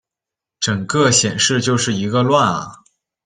[0.59, 2.77] 整个显示就是一个乱啊